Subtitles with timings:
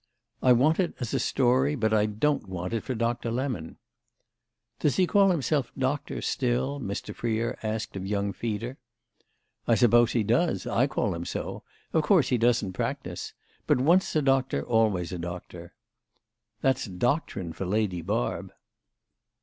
[0.41, 3.77] "I want it as a story, but I don't want it for Doctor Lemon."
[4.79, 7.13] "Does he call himself 'Doctor' still?" Mr.
[7.13, 8.77] Freer asked of young Feeder.
[9.67, 11.61] "I suppose he does—I call him so.
[11.93, 13.33] Of course he doesn't practise.
[13.67, 15.75] But once a doctor always a doctor."
[16.61, 18.51] "That's doctrine for Lady Barb!"